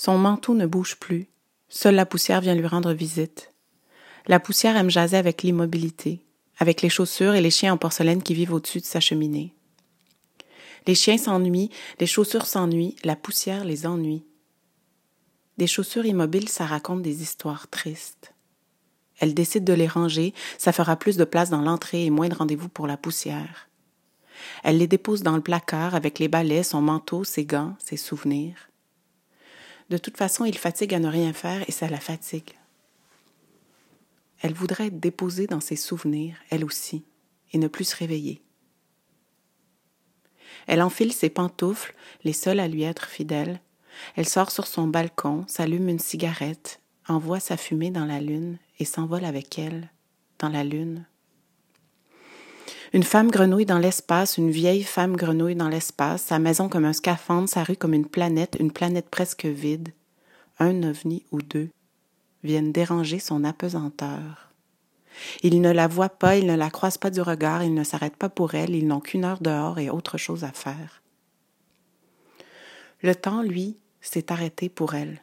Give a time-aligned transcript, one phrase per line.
[0.00, 1.28] Son manteau ne bouge plus.
[1.68, 3.52] Seule la poussière vient lui rendre visite.
[4.28, 6.24] La poussière aime jaser avec l'immobilité,
[6.56, 9.52] avec les chaussures et les chiens en porcelaine qui vivent au-dessus de sa cheminée.
[10.86, 11.68] Les chiens s'ennuient,
[11.98, 14.24] les chaussures s'ennuient, la poussière les ennuie.
[15.58, 18.32] Des chaussures immobiles, ça raconte des histoires tristes.
[19.18, 22.36] Elle décide de les ranger, ça fera plus de place dans l'entrée et moins de
[22.36, 23.68] rendez-vous pour la poussière.
[24.64, 28.69] Elle les dépose dans le placard avec les balais, son manteau, ses gants, ses souvenirs.
[29.90, 32.54] De toute façon, il fatigue à ne rien faire et ça la fatigue.
[34.40, 37.04] Elle voudrait être déposée dans ses souvenirs, elle aussi,
[37.52, 38.40] et ne plus se réveiller.
[40.66, 43.60] Elle enfile ses pantoufles, les seules à lui être fidèles.
[44.14, 48.84] Elle sort sur son balcon, s'allume une cigarette, envoie sa fumée dans la lune et
[48.84, 49.90] s'envole avec elle
[50.38, 51.04] dans la lune.
[52.92, 56.92] Une femme grenouille dans l'espace, une vieille femme grenouille dans l'espace, sa maison comme un
[56.92, 59.90] scaphandre, sa rue comme une planète, une planète presque vide,
[60.58, 61.70] un ovni ou deux
[62.42, 64.50] viennent déranger son apesanteur.
[65.42, 68.16] Il ne la voit pas, il ne la croise pas du regard, il ne s'arrête
[68.16, 71.00] pas pour elle, ils n'ont qu'une heure dehors et autre chose à faire.
[73.02, 75.22] Le temps, lui, s'est arrêté pour elle.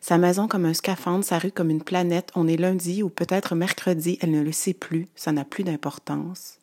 [0.00, 3.54] Sa maison comme un scaphandre, sa rue comme une planète, on est lundi ou peut-être
[3.54, 6.58] mercredi, elle ne le sait plus, ça n'a plus d'importance.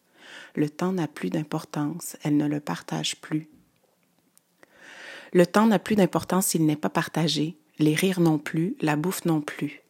[0.56, 3.48] Le temps n'a plus d'importance, elle ne le partage plus.
[5.34, 9.26] Le temps n'a plus d'importance s'il n'est pas partagé, les rires non plus, la bouffe
[9.26, 9.82] non plus.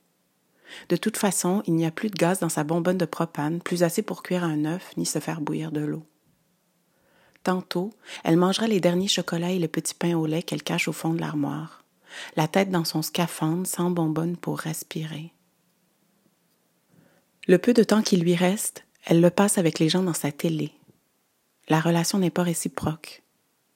[0.89, 3.83] De toute façon, il n'y a plus de gaz dans sa bonbonne de propane, plus
[3.83, 6.03] assez pour cuire un œuf ni se faire bouillir de l'eau.
[7.43, 7.93] Tantôt,
[8.25, 11.13] elle mangera les derniers chocolats et le petit pain au lait qu'elle cache au fond
[11.13, 11.83] de l'armoire,
[12.35, 15.33] la tête dans son scaphandre sans bonbonne pour respirer.
[17.47, 20.31] Le peu de temps qui lui reste, elle le passe avec les gens dans sa
[20.31, 20.71] télé.
[21.69, 23.23] La relation n'est pas réciproque.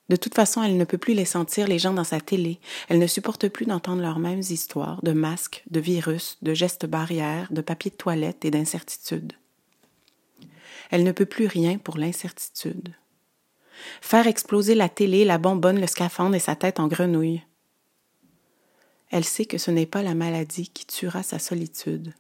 [0.10, 2.60] De toute façon, elle ne peut plus les sentir, les gens dans sa télé.
[2.90, 7.48] Elle ne supporte plus d'entendre leurs mêmes histoires de masques, de virus, de gestes barrières,
[7.50, 9.32] de papier de toilette et d'incertitude.
[10.90, 12.94] Elle ne peut plus rien pour l'incertitude.
[14.02, 17.42] Faire exploser la télé, la bonbonne, le scaphandre et sa tête en grenouille.
[19.12, 22.14] Elle sait que ce n'est pas la maladie qui tuera sa solitude,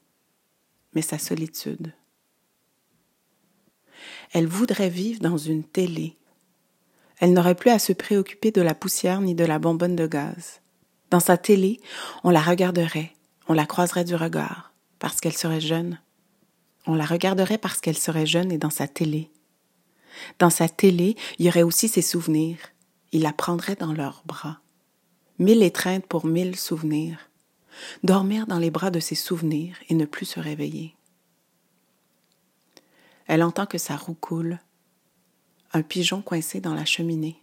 [0.93, 1.93] mais sa solitude.
[4.33, 6.17] Elle voudrait vivre dans une télé,
[7.21, 10.61] elle n'aurait plus à se préoccuper de la poussière ni de la bonbonne de gaz.
[11.11, 11.79] Dans sa télé,
[12.23, 13.13] on la regarderait,
[13.47, 15.99] on la croiserait du regard, parce qu'elle serait jeune.
[16.87, 19.29] On la regarderait parce qu'elle serait jeune et dans sa télé.
[20.39, 22.57] Dans sa télé, il y aurait aussi ses souvenirs.
[23.11, 24.59] Il la prendrait dans leurs bras.
[25.41, 27.17] Mille étreintes pour mille souvenirs.
[28.03, 30.95] Dormir dans les bras de ses souvenirs et ne plus se réveiller.
[33.25, 34.59] Elle entend que sa roue coule,
[35.73, 37.41] un pigeon coincé dans la cheminée.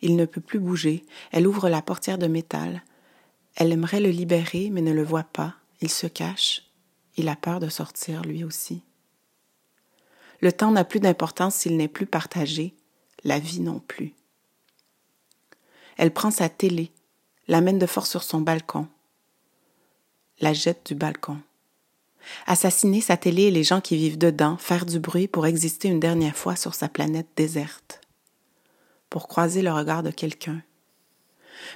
[0.00, 2.82] Il ne peut plus bouger, elle ouvre la portière de métal.
[3.54, 5.56] Elle aimerait le libérer, mais ne le voit pas.
[5.82, 6.62] Il se cache.
[7.18, 8.82] Il a peur de sortir lui aussi.
[10.40, 12.74] Le temps n'a plus d'importance s'il n'est plus partagé,
[13.24, 14.14] la vie non plus.
[15.96, 16.90] Elle prend sa télé,
[17.48, 18.88] l'amène de force sur son balcon,
[20.40, 21.38] la jette du balcon.
[22.46, 26.00] Assassiner sa télé et les gens qui vivent dedans, faire du bruit pour exister une
[26.00, 28.00] dernière fois sur sa planète déserte.
[29.10, 30.62] Pour croiser le regard de quelqu'un.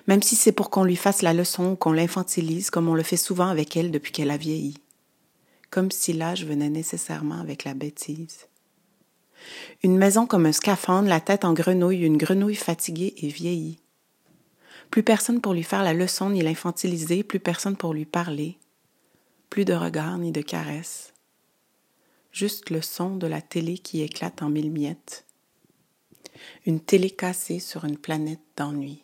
[0.07, 3.03] Même si c'est pour qu'on lui fasse la leçon ou qu'on l'infantilise comme on le
[3.03, 4.79] fait souvent avec elle depuis qu'elle a vieilli.
[5.71, 8.49] Comme si l'âge venait nécessairement avec la bêtise.
[9.83, 13.79] Une maison comme un scaphandre, la tête en grenouille, une grenouille fatiguée et vieillie.
[14.91, 18.59] Plus personne pour lui faire la leçon ni l'infantiliser, plus personne pour lui parler,
[19.51, 21.13] plus de regards ni de caresses.
[22.33, 25.25] Juste le son de la télé qui éclate en mille miettes.
[26.67, 29.03] Une télé cassée sur une planète d'ennui.